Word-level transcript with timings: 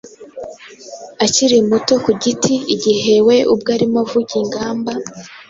akiri 1.25 1.57
muto 1.69 1.93
ku 2.03 2.11
giti 2.23 2.55
igihe 2.73 3.13
we 3.27 3.37
ubwe 3.53 3.69
arimo 3.75 3.97
avuga 4.05 4.31
ingamba 4.41 4.91